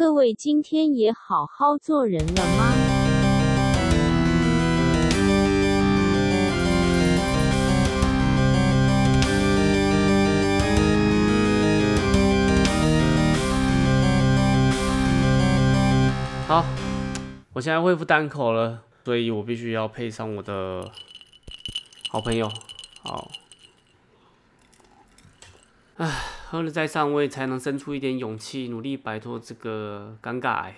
[0.00, 2.72] 各位今天也好好做人了吗？
[16.48, 16.64] 好，
[17.52, 20.90] 我现在恢复单口了，所以我必须要配上我的
[22.08, 22.50] 好朋友。
[23.02, 23.30] 好，
[25.98, 30.74] 唉，喝了再上位，才能生出一点勇气，努力摆脱这个尴尬癌。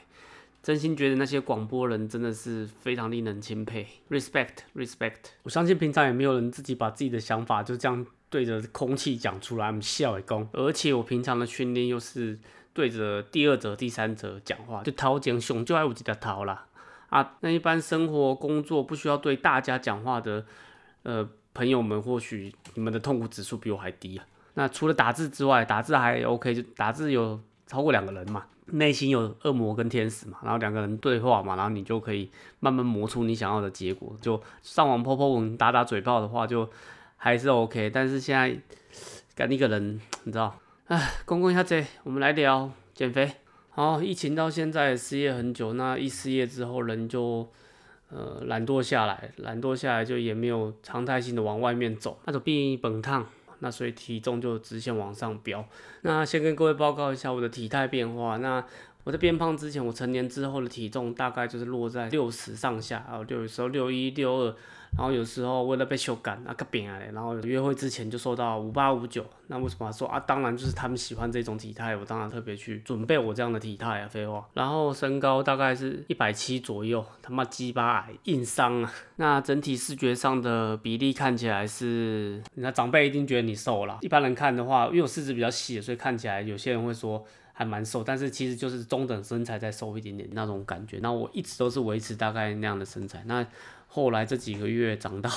[0.62, 5.30] 真心觉得那些广播人真的是非常令人钦佩，respect，respect。
[5.44, 10.46] 我相信平常也没有人自己把自己的想法就这样对着空气讲出来，我们笑一公。
[10.52, 12.38] 而且我平常的训练又是
[12.74, 16.66] 对着第二者、第三者讲话，就掏讲熊就爱有几条头啦。
[17.08, 20.44] 啊，那一般生活工作不需要对大家讲话的，
[21.04, 24.26] 呃，朋友们，或许你们的痛苦指数比我还低啊。
[24.54, 34.16] 那除了打字之外，打字还 OK，就打字有超过两个人嘛，内心有恶魔跟天使嘛，然后两个人对话嘛，然后你就可以慢慢磨出你想要的结果。
[34.20, 36.68] 就上网泼泼文、打打嘴炮的话，就
[37.16, 37.88] 还是 OK。
[37.90, 38.56] 但是现在
[39.34, 43.30] 干一个人，你知道，唉，公共一下这，我们来聊减肥。
[43.70, 47.48] 好，疫情到现在失业很久，那一失业之后人就
[48.10, 53.26] 呃懒惰下来，懒惰下来就也没有常态性的往外面走，那种变本烫，
[53.62, 55.64] 那所以体重就直线往上飙。
[56.02, 58.36] 那先跟各位报告一下我的体态变化。
[58.38, 58.64] 那
[59.04, 64.56] 我在变胖之前，我成年之后的体重大概就是落在六十上下，啊，有时候六一六二，
[64.96, 69.26] 然后有时候为了被修改啊个扁嘞，然后约会之前就瘦到五八五九。
[69.48, 70.20] 那为什么说啊？
[70.20, 74.46] 当然就是他们喜欢这种体态，我当然特别去准备我这样的体态啊，废话。
[74.54, 78.92] 然后身高大概是一百七左右，他妈鸡巴矮，硬伤啊。
[79.16, 83.98] 那整体视觉上的比例看起来是，那长辈一定觉得你瘦了。
[84.00, 87.26] 一般人看的话，因为我四肢比较细，所以看起来有些人会说。
[87.52, 90.98] 还蛮瘦，但是其实就是中等身材再瘦一点点那种感觉。
[91.02, 93.22] 那我一直都是维持大概那样的身材。
[93.26, 93.46] 那
[93.86, 95.30] 后来这几个月长到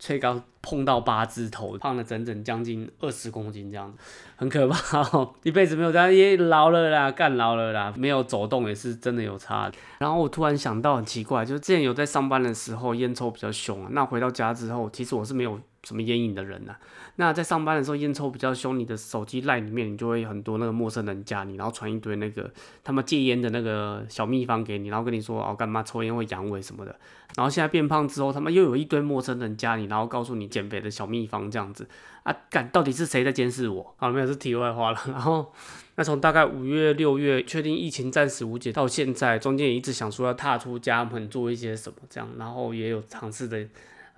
[0.00, 3.98] 最高碰到八字头，胖了整整将近二十公斤这样子，
[4.34, 5.32] 很可怕哦。
[5.44, 9.70] 一辈子没有这样，也老了啦，干老了啦，没有走动也是真的有差。
[9.98, 16.74] 然后我突然想到很奇怪，就是之前有在上班的时候烟抽比较凶啊，那回到家之后，其实我是没有什么烟瘾的人呐。
[17.16, 22.50] 那在上班的时候烟抽比较凶，你的手机赖里面你就会很多那个陌生人加你，然后传一堆那个
[22.82, 26.98] 他们戒烟的那个小秘方给你，然后跟你说哦干嘛抽烟会阳痿什么的。
[27.36, 31.86] 然后现在变胖之后，他们又有一堆陌生人加你，然后告诉你减肥的小秘方这样子
[32.22, 33.94] 啊，干到底是谁在监视我？
[33.96, 34.98] 好了没有是题外话了。
[35.06, 35.52] 然后
[35.96, 43.66] 那从大概五月六月确定疫情暂时无解到现在，中间也一直想说要踏出家门做一些什么这样，然后也有尝试的。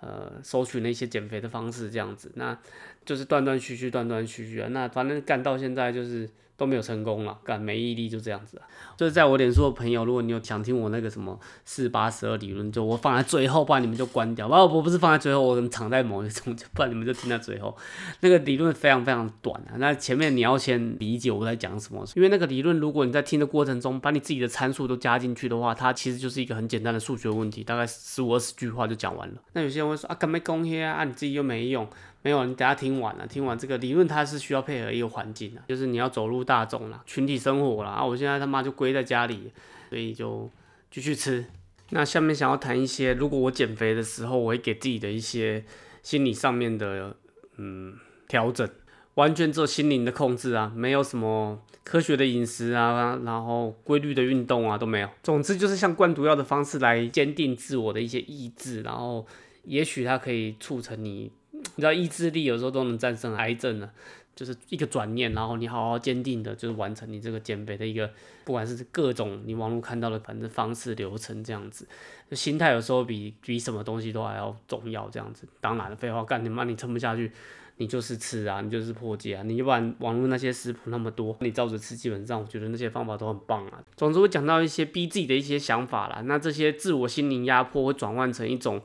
[0.01, 2.59] 呃，收取那些减肥的方式，这样子，那
[3.05, 4.69] 就是断断续续，断断续续啊。
[4.69, 8.67] 那反正干到现在就是都没有成功了，干没毅力就这样子啊。
[8.97, 14.49] 就是在我脸书的朋友，如果你有想听我那个什么四八十二理论，就我放在最后，不然你们就关掉。
[14.49, 17.77] 不，我不是放在最后，我能藏在某一种，不然你们就听到最后。
[18.21, 19.77] 那个理论非常非常短啊。
[19.79, 29.35] 那前面你要先理解我在讲什么，因为那个理论，如果你在听的过程中把你自己的参数都加进去的话，它其实就是一个很简单的数学问题，大概十五二十句话就讲完了。
[29.53, 31.87] 那有些人会说啊，干没公 here 啊，你自己又没用。
[32.27, 37.91] 没有，你等下听完了，听完这个理论，它是需要配合一个环境的，就是你要走入大众啦，群体生活啦。
[37.91, 39.53] 啊，我现在他妈就归在家里，
[39.91, 40.51] 所以就
[40.91, 41.47] 继续吃。
[41.91, 45.65] 那下面想要谈一些，如果我减肥的时候，我会给自己的一些
[46.03, 47.17] 心理上面的
[47.59, 47.95] 嗯
[48.27, 48.69] 调整，
[49.15, 55.09] 完全做心灵的控制啊，没有什么科学的饮食啊，然后规律的运动啊都没有。
[55.23, 59.25] 总之就是像灌毒药的方式来坚定自我的一些意志，然后
[59.63, 61.31] 也许它可以促成你。
[61.77, 63.91] 你知道意志力有时候都能战胜癌症呢，
[64.35, 68.11] 就是一个转念，然后你好好坚定的，就是完成你这个减肥的一个，
[68.45, 71.87] 不管是各种你网络看到的反正方式流程这样子，
[72.33, 75.47] 心态有时候比比什么东西都还要重要这样子。
[75.61, 77.31] 当然了，废话干你妈，你撑不下去，
[77.77, 83.85] 你就是吃啊，你就是破戒啊，你不然网络那些食谱那么多，你照着吃，基本上我觉得那些方法都很棒啊。
[83.97, 88.81] 总之我讲到一些逼自己的一些想法啦，那这些自我心灵压迫会转换成一种。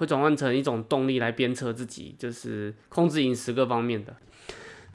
[0.00, 4.16] 会转换成一种动力来鞭策自己，就是控制饮食各方面的。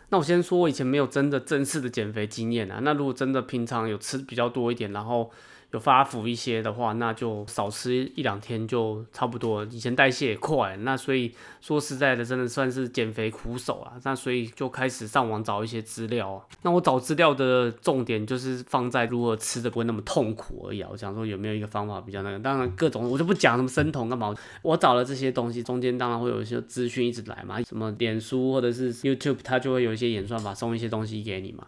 [0.09, 2.79] 那我先说，我以前没有真的正式的减肥经验啊。
[2.81, 5.31] 那如果真的平常有吃比较多一点，然后。
[5.71, 9.63] 有发福一些的话，那就少吃一两天就差不多。
[9.65, 13.93] 以前代谢也快，那所以说实在的，真的算是减肥苦手啊。
[14.03, 16.47] 那所以就开始上网找一些资料。
[16.61, 20.81] 那我找资料的重点就是放在如何吃的不会那么痛苦而已。
[20.83, 22.39] 我想说有没有一个方法比较那个？
[22.39, 24.33] 当然各种我就不讲什么生酮干嘛。
[24.61, 31.67] 我找了这些东西，中间当然会有一些资讯一直来嘛，什么脸书或者是 YouTube，它就会有一些演算法送一些东西给你嘛。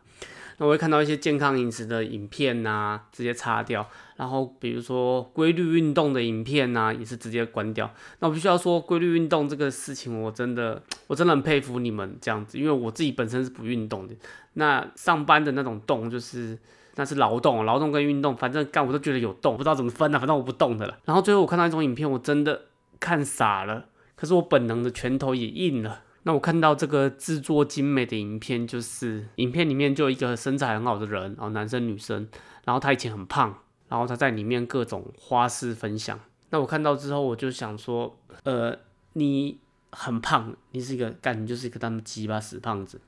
[0.60, 3.88] 那我会看到一些健康饮食的影片呐，直接擦掉。
[4.16, 7.94] 然后比如说规律运动的影片呐，也是直接关掉。
[8.20, 14.16] 那我必须要说，规律运动这个事情，我真的我真的很佩服你们这样子，因为我自己本身是不运动的。
[14.54, 16.58] 那上班的那种动，就是
[16.96, 20.98] 那是劳动，劳动跟运动，反正干我都觉得有动，不知道怎么分呢，反正我不动的了。
[21.06, 22.64] 然后最后我看到一种影片，我真的
[23.00, 26.02] 看傻了，可是我本能的拳头也硬了。
[26.28, 32.28] 那我看到这个制作精美的影片，就是影片里面就有一个身材很好的人，然后男生女生，
[32.66, 33.58] 然后他以前很胖，
[33.88, 36.20] 然后他在里面各种花式分享。
[36.50, 38.78] 那我看到之后，我就想说，呃，
[39.14, 39.58] 你
[39.94, 43.00] 很胖，你是一个干，你就是一个他妈鸡巴死胖子，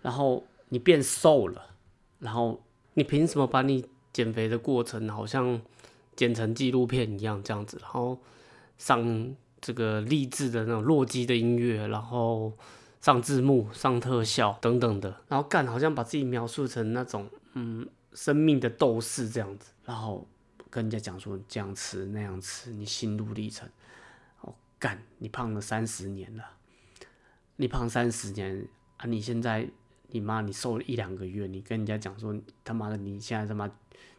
[0.00, 1.66] 然后你变瘦了，
[2.20, 2.64] 然后
[2.94, 5.60] 你凭什么把你减肥的过程好像
[6.16, 8.18] 剪成纪录片一样这样子，然后
[8.78, 9.36] 上。
[9.64, 12.52] 这个励志的那种弱鸡的音乐，然后
[13.00, 20.28] 上字幕、上特效等等的，然后干好像把自己描述成那种嗯生命的斗士这样子，然后
[20.68, 23.66] 跟人家讲说这样吃那样吃，你心路历程。
[24.42, 26.44] 哦，干你胖了三十年了，
[27.56, 28.68] 你胖三十年
[28.98, 29.66] 啊，你现在
[30.14, 32.34] 你妈你瘦了一两个月，你跟人家讲说
[32.64, 33.70] 他妈的你现在他妈。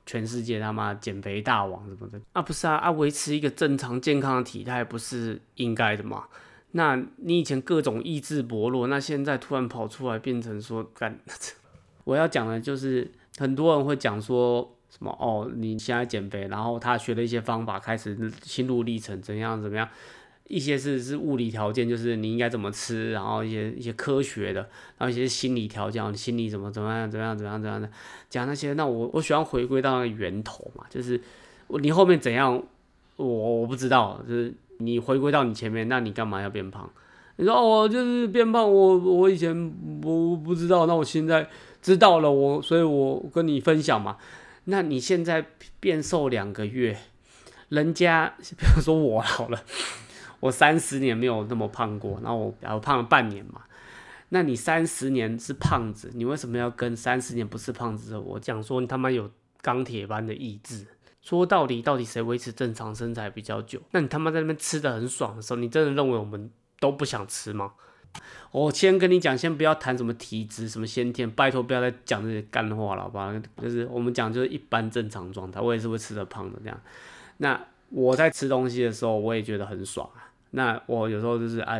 [0.08, 6.26] 全世界他妈减肥大王什么的啊，不是啊啊，维持一个正常健康的体态不是应该的吗？
[6.74, 11.20] 那你以前各种意志薄弱，那现在突然跑出来变成说干，
[12.06, 19.90] 我要讲的就是很多人会讲说什么哦，你现在减肥，然后他学了一些方法，开始心路历程怎样怎么样。
[20.48, 24.62] 一些是是物理条件，就是你应该怎么吃，然后一些一些科学的，
[24.98, 27.90] 然后一些心理条件，心理怎么怎么样怎么样怎么样怎样的
[28.30, 31.20] 讲那些，那我我喜欢回归到那源头嘛，就是
[31.70, 32.62] 你后面怎样，
[33.16, 36.88] 我我不知道，就是你回归到你前面，那你干嘛要变胖？
[37.38, 41.50] 你说哦，就是变胖，我我以前不不知道，那我现在
[41.82, 44.18] 知道了，我所以我跟你分享嘛。
[44.66, 45.46] 那你现在
[45.80, 46.98] 变瘦两个月，
[47.70, 49.64] 人家 比如说我好了。
[50.40, 53.62] 我三十年没有那么胖过，然后我然后胖了半年嘛。
[54.30, 59.30] 那你三十年是胖子，你为什么要跟三十年不是胖子的我讲说你他妈有
[59.62, 60.86] 钢铁般的意志？
[61.22, 63.82] 说到底，到底谁维持正常身材比较久？
[63.92, 67.74] 那你他妈在那边吃的很爽的时候，你真的认为我们都不想吃吗？
[68.52, 73.34] 我先跟你讲，先不要谈什么体质、什么先天，拜托不要再讲这些干话了，好吧？
[73.62, 76.80] 就是我们讲就是一般正常状态，我也是会吃的胖的这样。
[77.38, 77.60] 那
[77.90, 80.10] 我在吃东西的时候，我也觉得很爽。
[80.56, 81.78] 那我有时候就是啊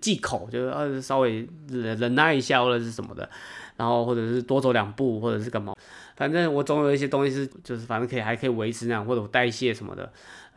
[0.00, 3.28] 忌口，就是呃稍微忍忍耐一下或者是什么的，
[3.76, 5.74] 然后或者是多走两步或者是干嘛，
[6.16, 10.10] 反正我总有一些东西是就是反正可以还可以维持那样或者我代谢什么的，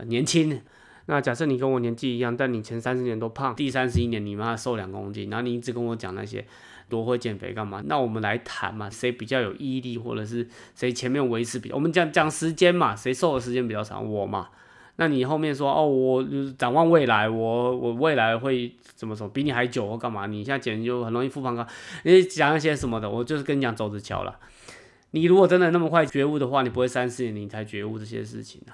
[0.05, 0.59] 年轻。
[1.09, 6.45] 那假设你跟我年纪一样，但你前三十年都胖，第三十一年你妈瘦两公斤，然后你一直跟我讲那些
[6.89, 7.81] 多会减肥干嘛？
[7.85, 14.49] 那我们来谈嘛，谁比较有毅力，或者是谁前面维持比我们讲讲时间嘛，谁瘦的时间比较长，我嘛。
[14.97, 16.25] 那你后面说哦，我
[16.57, 19.27] 展望未来，我我未来会怎么说？
[19.27, 20.25] 比你还久或干嘛？
[20.25, 21.65] 你现在简直就很容易复盘高。
[22.03, 23.09] 你讲一些什么的？
[23.09, 24.37] 我就是跟你讲走着瞧了。
[25.11, 28.73] 你如果真的那么快觉悟的话，你不会三四年你才觉悟这些事情的。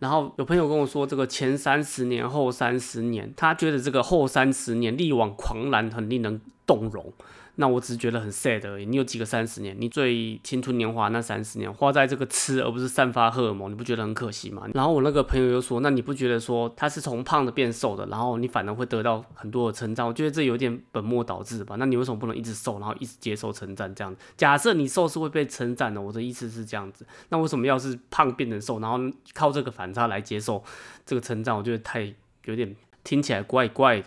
[0.00, 7.12] 然后有朋友跟我说，这个前三十年后三十年，他觉得这个后三十年力挽狂澜，很令人动容。
[7.56, 8.86] 那我只是觉得很 sad 而已。
[8.86, 9.74] 你有几个三十年？
[9.78, 14.68] 你最青春年华那三十年花在这个吃，而不是散发荷尔蒙，你不觉得很可惜吗？
[14.74, 20.06] 然后我那个朋友又说，那你不觉得说他是从胖的变瘦的，然后你反而会得到很多的称赞？
[20.06, 21.76] 我觉得这有点本末倒置吧。
[21.78, 23.94] 那你为什么不能一直瘦，然后一直接受称赞？
[23.94, 27.06] 这样假设你瘦是会被称赞的，我的意思是这样子。
[27.30, 28.98] 那为什么要是胖变成瘦，然后
[29.32, 30.62] 靠这个反差来接受
[31.06, 31.56] 这个称赞？
[31.56, 32.12] 我觉得太
[32.44, 34.06] 有点听起来怪怪的。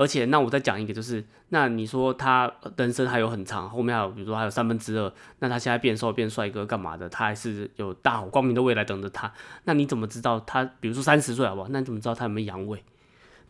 [0.00, 7.06] 而且，那我再讲一个，就是那你说他人生还有很长，后面还有比如说还有三分之二，那他现在变瘦变帅哥干嘛的？
[7.06, 9.30] 他还是有大好光明的未来等着他。
[9.64, 10.64] 那你怎么知道他？
[10.80, 11.68] 比如说三十岁好不好？
[11.70, 12.78] 那你怎么知道他有没有阳痿？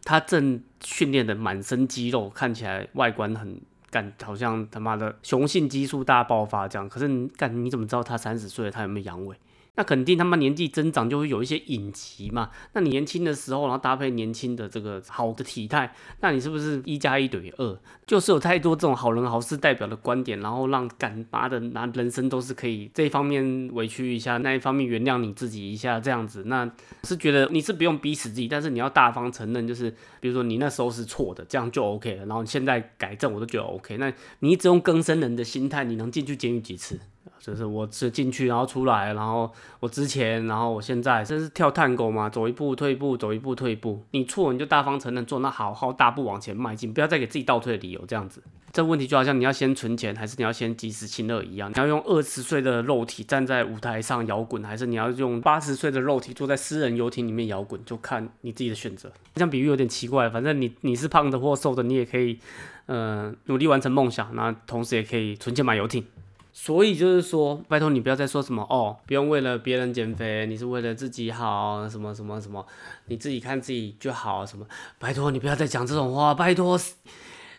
[0.04, 6.88] 他正训练的满身肌肉，看起来外观很干，好像他妈的雄性激素大爆发这样。
[6.88, 9.36] 可是你干你怎么知道他三十岁他有没有阳痿？
[9.80, 12.50] 那肯定他妈年纪增长就会有一些隐疾嘛。
[12.74, 17.78] 那你年轻的时候，然后搭配年轻的这个好的体态，那你是不是一加一等于二？
[18.06, 26.42] 就是有太多这种好人好事代表的观点，然后让干妈的拿人生都是可以这一方面委屈一下，那一方面原谅你自己一下这样子。
[26.44, 26.70] 那
[27.04, 32.26] 是觉得你是不用逼死自己，但是你要大方承认，就是比如说你那时候是错的，这样就 OK 了。
[32.26, 33.96] 然后你现在改正，我都觉得 OK。
[33.96, 37.00] 那你一直用更生人的心态，你能进去监狱几次？
[37.38, 39.50] 就是我是进去，然后出来，然后
[39.80, 44.02] 我之前，然后我现在，这是跳探戈嘛，走一步退一步，走一步退一步。
[44.10, 48.42] 你错，你就大方承认错，那好好大步往前迈进，不要再给自己倒退的理由，这样子。
[48.72, 51.70] 这问题就好像你要先存钱，还是你要先及时行乐一样。
[51.70, 59.10] 你要用二十岁的肉体站在舞台上摇滚，还是你要用八十岁的肉体坐在私人游艇里面摇滚，就看你自己的选择。
[59.34, 62.38] 这样比喻有点奇怪，反正你你是胖的或瘦的，你也可以，
[62.86, 66.04] 呃，努力完成梦想，那同时也可以存钱买游艇。
[66.52, 72.66] 所以就是说，拜托你不要再说什么哦，不用为了别人减肥，你是为了自己好，什么什么什么，
[73.06, 74.66] 你自己看自己就好，什么，
[74.98, 76.78] 拜托你不要再讲这种话，拜托，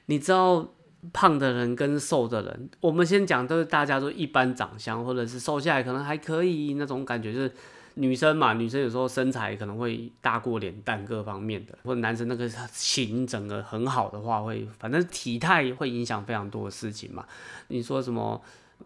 [0.07, 0.67] 你知道
[1.13, 7.51] 胖的人跟瘦的人，我们先讲都是大家都一般长相，或者是瘦下来可能还可以那种感觉，就是
[7.93, 17.25] 女生嘛，女生有时候身材可能会大过脸蛋各方面的，或者男生那个型整个很好的话，会反正体态会影响非常多的事情嘛，
[17.69, 18.41] 你说什么？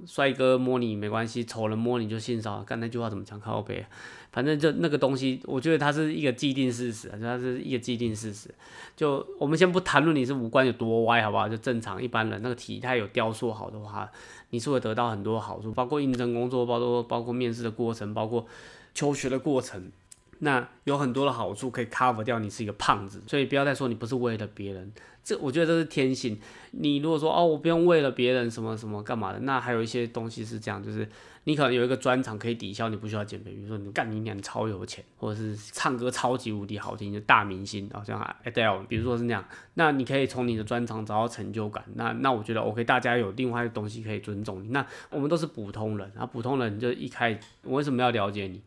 [0.05, 2.63] 帅哥摸你没关系，丑人摸你就性骚扰。
[2.63, 3.39] 看那句话怎么讲？
[3.39, 3.85] 靠背，
[4.31, 8.49] 反正就那个东西，我觉得它是一个既定事实，就它是一个既定事实。
[8.95, 11.47] 就我们先不谈论你是五官有多歪，好不好？
[11.47, 14.09] 就正常一般人那个体态有雕塑好的话，
[14.49, 18.45] 你是会得到很多好处，包括应征工作，包括包括面试的过程，包括
[18.93, 19.91] 求学的过程。
[20.39, 24.91] 那有很多的好处可以 cover 掉你是一个胖子，所以不要再说你不是为了别人，
[25.23, 26.39] 这我觉得这是天性。
[26.71, 31.07] 你如果说哦，我不用为了别人什么什么干嘛的，那还有一些东西是这样，就是
[31.45, 33.51] 你可能有一个专长可以抵消，你不需要减肥。
[33.51, 41.83] 比如说你干你娘超有钱，或者是唱歌超级无敌好听就大明星，好像 Adele，比如说是那样，那你可以从你的专长找到成就感。
[41.95, 44.67] 那那我觉得 OK，大家有另外一个东西可以尊重你。
[44.69, 48.61] 那我们都是普通人，然后普通人就一开，我为什么要了解你？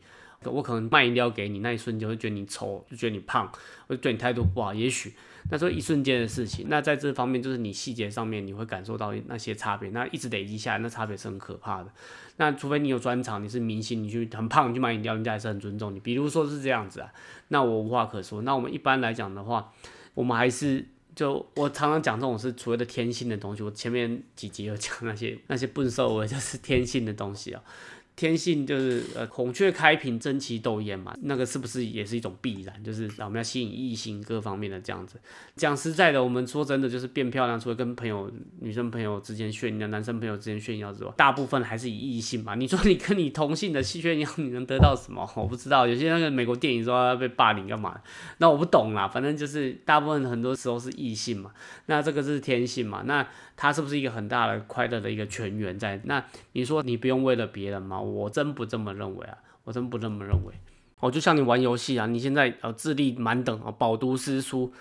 [0.45, 3.51] 我可能卖饮料给你，那一瞬间会觉得你丑，就觉得你胖，
[3.89, 4.73] 我就对你态度不好。
[4.73, 5.13] 也许
[5.51, 11.91] 那时候一瞬间的事情，那在这方面就是你细节上面你会感受到那些差别，那一直累积下来，那差别是很可怕的。
[12.37, 15.99] 那除非你有专长，你是明星，你去很胖你去卖饮料，人家还是很尊重你。
[15.99, 17.13] 比如说是这样子啊，
[17.49, 18.43] 那我无话可说。
[18.43, 19.73] 那我们一般来讲的话，
[20.15, 23.65] 我们还是就我常常讲这种是所谓的天性的东西。
[23.65, 27.61] 我前面几集有讲那些那些笨兽我就是天性的东西啊。
[28.19, 32.83] 天性就是呃孔雀开屏争奇斗艳嘛，那个是不是也是一种必然？
[32.83, 35.21] 就是我们要吸引异性各方面的这样子。
[35.55, 42.57] 讲实在的，我们说真的就是变漂亮，除了跟朋友、女生朋友之间炫耀，男生朋友之间炫耀之外，大部分还是以异性嘛。
[42.57, 45.25] 你说你跟你同性的炫耀，你能得到什么？
[45.37, 45.87] 我不知道。
[45.87, 48.01] 有些那个美国电影说要被霸凌干嘛？
[48.39, 49.07] 那我不懂啦。
[49.07, 51.53] 反正就是大部分很多时候是异性嘛。
[51.87, 53.03] 那这个是天性嘛？
[53.07, 53.25] 那
[53.57, 56.01] 它是不是一个很大的快乐的一个泉源在？
[56.05, 58.01] 那你说你不用为了别人吗？
[58.09, 60.55] 我真不这么认为啊，我真不这么认为。
[61.01, 64.73] 哦，就像你玩游戏啊，你现在呃智力满等啊，饱读诗书，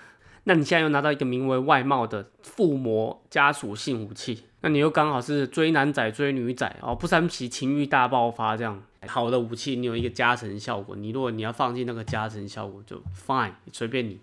[0.46, 10.96] 那你现在又拿到一个名为外貌的附魔加属性武器，那你又刚好是追男仔追女仔哦，不三皮情欲大爆发这样好的武器，你有一个加成效果。
[10.96, 14.20] 你如果你要放弃那个加成效果，就 fine，随便你。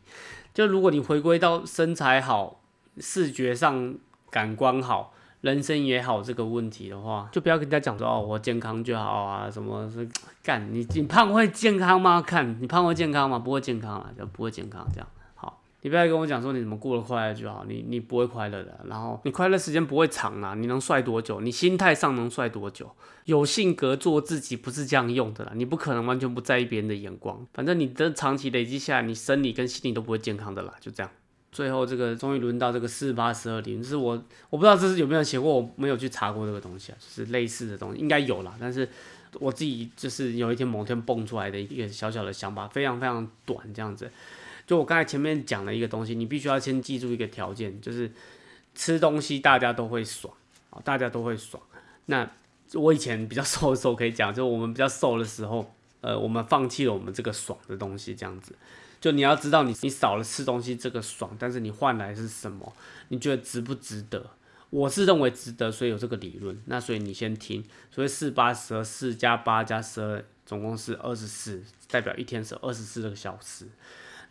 [0.52, 2.60] 就如果你回归到身材好、
[2.98, 3.94] 视觉上
[4.30, 5.13] 感官好。
[5.44, 10.08] 人生也好，这个问题的话，就不要跟人家讲说哦，我健康就好啊，什么是
[10.42, 12.22] 干你你 胖会健康吗？
[12.22, 13.38] 看你胖会健康吗？
[13.38, 15.06] 不会健康啊，就不会健康这样。
[15.34, 21.42] 好，你不要跟我讲说你怎么过得快乐就好，你你不会快乐的，然后你快乐时间不会长啊，你能帅多久？
[21.42, 22.90] 你心态上能帅多久？
[23.26, 31.12] 有性格做自己不是这样用的啦，你不可能完全不在意别人的眼光，反正你的长期累积下来，你生理跟心理都不会健康的啦，就这样。
[31.54, 38.86] 最后这个终于轮到这个四八十二零，是我我不知道这是有没有写过，我没有去查过这个东西啊，就是类似的东西应该有啦，但是
[39.38, 44.10] 我自己就是有一天某天蹦出来的一个小小的想法，非常非常短这样子。
[44.66, 48.10] 就我刚才前面讲了一个东西，你必须要先记住一个条件，就是
[48.74, 50.34] 吃东西大家都会爽
[50.70, 51.62] 啊，大家都会爽。
[52.06, 52.28] 那
[52.72, 58.56] 我以前比较 瘦的时候可以讲，就我们比较瘦的时候，呃，我们放弃了我们这个爽的东西这样子。
[59.04, 62.72] 就你要知道，你你少了吃东西这个爽，但是你换来是什么？
[63.08, 64.30] 你觉得值不值得？
[64.70, 66.58] 我是认为值得，所以有这个理论。
[66.64, 73.66] 那所以你先听，所以四八十二，四加八加十二，总共是二十四，代表一天是二十四个小时。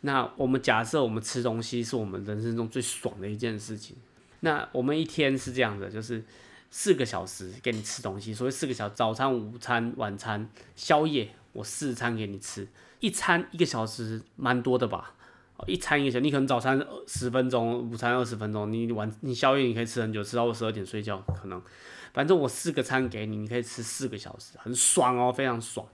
[0.02, 3.96] 那我们假设我们吃东西是我们人生中最爽的一件事情。
[4.40, 6.24] 那我们一天是这样的，就是
[6.72, 12.68] 四个小时给你吃东西，所以四个小，早餐、午餐、晚餐、宵夜，我四餐给你吃。
[13.00, 15.16] 一餐一个小时蛮多的吧？
[15.68, 21.62] 一餐一个小时，你可能早餐十分钟，午餐二十分钟，你晚你宵夜你可以吃很久，吃到我十二点睡觉可能。
[22.14, 25.88] 反正我四个餐给你，你可以吃四个小时，很爽哦，非常爽。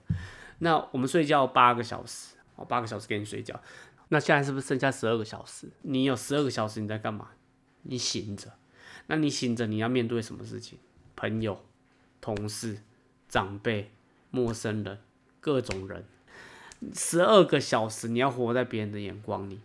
[0.58, 3.58] 那我们睡觉八个小时，哦，八个小时给你睡觉。
[4.08, 5.68] 那现在是不是剩下十二个小时？
[5.82, 7.28] 你有十二个小时你在干嘛？
[7.82, 8.52] 你醒着。
[9.06, 10.78] 那你醒着你要面对什么事情？
[11.16, 11.64] 朋友、
[12.20, 12.78] 同事、
[13.28, 13.90] 长辈、
[14.30, 14.98] 陌生人，
[15.40, 16.04] 各种人。
[16.94, 19.60] 十二个小时，你要活在别人的眼光里，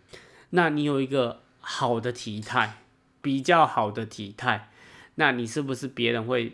[0.50, 2.82] 那你有一个好的体态，
[3.22, 4.70] 比较好的体态，
[5.14, 6.52] 那你是不是别人会？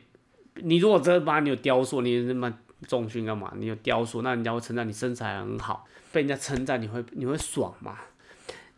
[0.56, 2.52] 你如果真的把你有雕塑，你那么
[2.86, 3.52] 重训干嘛？
[3.56, 7.98] 你有雕塑，那人家会称赞你身材很好，被人家称赞你会你会爽嘛？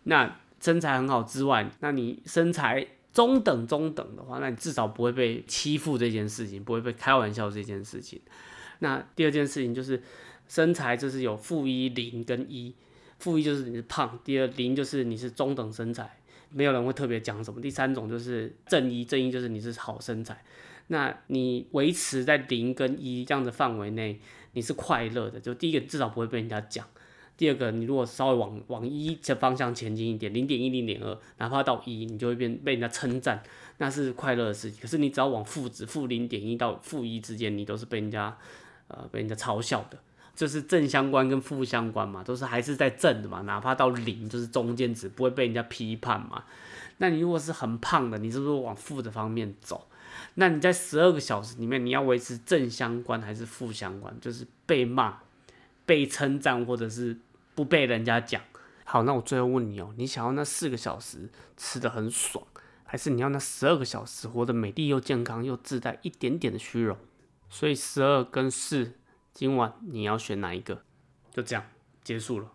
[0.05, 8.21] 那身材很好之外，那你身材中等中等的话，那你至少不会被欺负这件事情，不会被开玩笑这件事情。
[8.79, 10.03] 那第二件事情就是
[10.49, 12.75] 身材，就是有负一、零跟一。
[13.19, 16.19] 负一就是你是胖，第二零就是你是中等身材，
[16.51, 17.61] 没有人会特别讲什么。
[17.61, 20.45] 第三种就是正一，正一就是你是好身材。
[20.89, 24.21] 那你维持在零跟一这样的范围内，
[24.53, 25.41] 你是快乐的。
[25.41, 26.87] 就第一个至少不会被人家讲，
[27.39, 33.43] 第二个你如果稍微往往一这方向前进一点，零点一、零点二，哪怕到一，你就会变被人家称赞，
[33.79, 34.83] 那是快乐的事情。
[34.83, 38.37] 可是你只要往负值，负零点一到负一之间，你都是被人家
[38.89, 39.99] 呃被人家嘲笑的。
[40.35, 46.45] 就是正相关跟负相关嘛，都是还是在正的嘛，哪怕到零就是中间值，不会被人家批判嘛。
[46.99, 49.87] 那你如果是很胖的，你是不是往负的方面走？
[50.35, 54.13] 那你在十二个小时里面，你要维持正相关还是负相关？
[54.21, 55.19] 就是被骂、
[55.87, 57.17] 被称赞，或者是
[57.55, 58.43] 不被人家讲。
[58.85, 62.45] 好，那我最后问你哦，你想要那四个小时吃的很爽，
[62.85, 66.97] 还是你要那十二个小时活得美丽又健康又自带一点点的虚荣？
[67.49, 68.95] 所以十二跟四。
[69.35, 70.81] 今晚你要选哪一个？
[71.33, 71.65] 就这样
[72.05, 72.49] 结束了。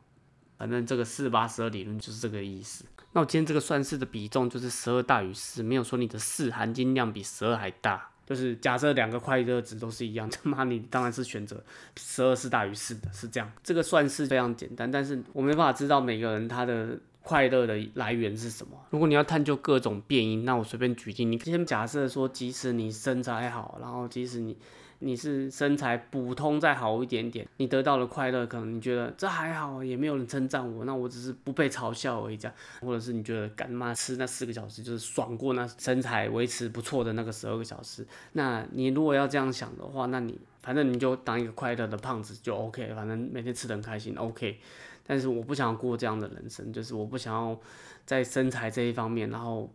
[0.57, 2.85] 反正这个四八十二理论就是这个意思。
[3.11, 8.09] 那我今天这个算式的比重就是十二大于四，没有说你的四含金量比十二还大。
[8.25, 11.61] 就是假设两个快乐值都是一样，他妈你当然是选择
[11.97, 13.51] 十二是大于四的，是这样。
[13.61, 18.77] 这个算式非常简单，但是我没办法知道每个人他的快乐的来源是什么。
[18.91, 24.55] 如果你要探究各种变因，那我随便举例，你先假设说，即使你身材好，然后即使你。
[24.99, 32.35] 你是身材普通再好一点点，你得到了快乐，可能你觉得这还好，也没有人称赞我，那我只是不被嘲笑而已。
[32.35, 38.05] 这样，或者是你觉得干妈吃那四个小时就是爽过那身材维持不错的那个十二个小时。
[38.33, 44.59] 那你如果要这样想的话，那你反正你就当一个快乐的胖子就 OK，反正每天吃的很开心 OK。
[45.07, 47.57] 但是我不想过这样的人生，就是我不想要
[48.05, 49.69] 在身材这一方面，然后。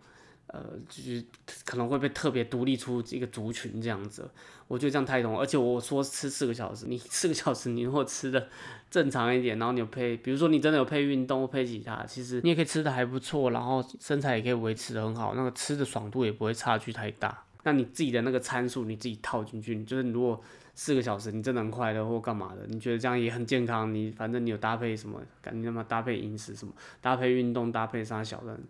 [0.46, 1.24] 呃，就是
[1.64, 4.30] 可能会被特别独立出一个族群这样子，
[4.68, 5.38] 我觉得这样太重。
[5.38, 8.48] 而且我说吃四个小时，你 四个小时你如果吃的
[8.90, 17.42] 正常一点，然后你有配，比如说你真的有配运动配其他，其实你也可以吃的还不错，然后身材也可以维持的很好，那个吃的爽度也不会差距太大。
[17.64, 20.38] 那你自己的那个参数你自己套进去，就是如果
[20.74, 28.60] 四个小时你真的很快乐或干嘛的，你觉得这样也很健康，你反正你有搭配什么，赶紧他妈搭配饮食什么，搭配运动搭配啥小的。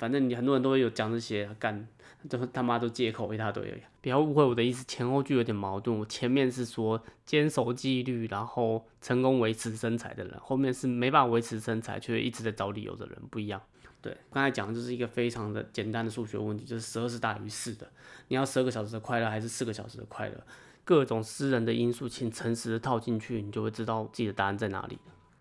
[0.00, 1.86] 反正你很多人都会有讲这些干，
[2.26, 3.82] 都他妈都借口一大堆。
[4.00, 5.98] 不要误会我的意思，前后句有点矛盾。
[5.98, 13.60] 我前面是说坚守纪律，然后成功维持身材的人，后面是没办法维持身材却一直在找理由的人，不一样。
[14.00, 17.86] 对，刚才讲的就是一个非常的简单的数学问题，就是十二是大于四的。
[18.28, 20.42] 你要十二个小时的快乐还是四个小时的快乐？
[20.82, 24.98] 各种私人的因素，请诚实的套进去，你就会知道自己的答案在哪里。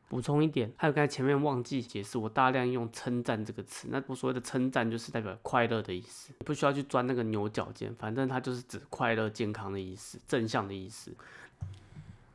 [0.10, 3.88] 补充一点，还有刚才前面忘记解释，我大量用称赞这个词。
[3.92, 11.14] 那我所谓的称赞就是代表快乐的意思，不需要去钻那个牛角尖，反正它就是指快乐、健康的意思，正向的意思。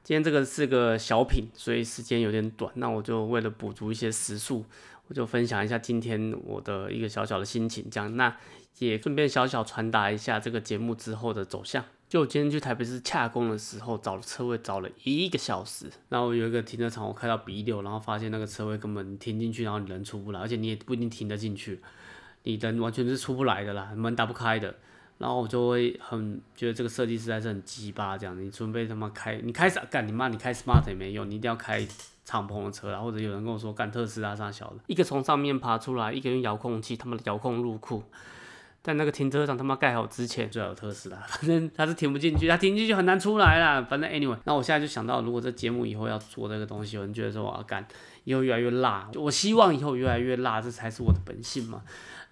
[0.05, 4.65] 今天这个是个小品，所以时间有点短，那我就为了补足一些时数，
[5.09, 8.37] 我就分享一下今天我的一个小小的心情，这样那
[8.79, 11.85] 也顺便小小传达一下这个节目之后的走向。
[12.15, 21.81] 就我今天去台北市洽工的时候，找了车位找了一个小时，然后有一个停车场，我开到 B 六，然后发现那个车位根本停进去，然后你人出不来，而且你也不一定停得进去，
[22.45, 24.73] 你人完全是出不来的啦，门打不开的，
[25.19, 30.07] 然后我就会很觉得这个设计实在是很鸡巴，这样你准备他妈开，你开啥干？
[30.07, 31.85] 你妈你开 smart 也没用，你一定要开
[32.25, 38.05] 敞篷的车啦，或者有人跟我说干特斯拉啥小的，一个从上面爬出来，一个用遥控器，他妈的遥控入库。
[38.85, 43.81] 在那个停车场他妈盖好之前，最好特斯拉， 反正他是停不进去，他停进去很难出来啦。
[43.81, 47.87] 反正 anyway，那我现在就想到，如果这节目以后要做这个东西，有人觉得说我要干，
[48.25, 51.81] 以后越来越辣，我希望以后越来越辣，这才是我的本性嘛。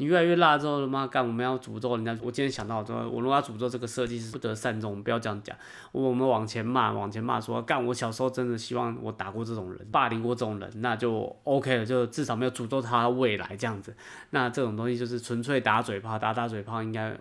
[0.02, 2.10] 你越来越辣之后，他妈干，我们要诅咒人家。
[2.20, 5.56] 我今天想到说，我如果要诅咒这个设计师不得善终，不要这样讲。
[5.92, 13.94] 我们往前骂，往前骂，说干，我小时候真的希望我打过这种人，霸凌过这种人，那就 OK 了，就至少没有诅咒他未来这样子。
[14.30, 17.16] 那这种东西就是纯粹打嘴炮，打打嘴炮应该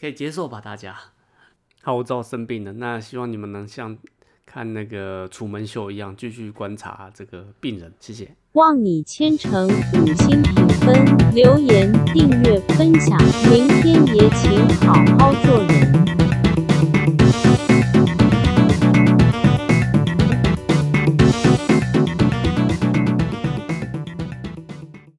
[0.00, 0.60] 可以接受吧？
[0.60, 0.96] 大家。
[1.82, 3.98] 好，我知道生病了，那希望你们能像。
[4.50, 7.92] 看那个楚门秀一样，继续观察这个病人。
[8.00, 8.26] 谢谢。
[8.52, 13.18] 望你千诚五星评分、留言、订阅、分享，
[13.50, 15.97] 明天也请好好做人。